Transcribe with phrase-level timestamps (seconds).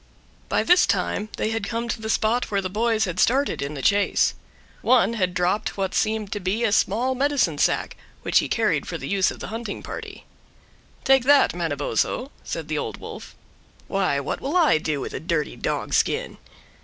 [0.49, 3.79] By this time they had come to the spot where the boys had started in
[3.83, 4.33] chase.
[4.81, 8.97] One had dropped what seemed to be a small medicine sack, which he carried for
[8.97, 10.25] the use of the hunting party.
[11.03, 13.35] "Take that, Manabozho," said the Old Wolf.
[13.87, 16.39] "Why, what will I do with a dirty dog skin?"